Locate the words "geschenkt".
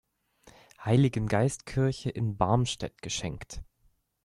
3.03-3.61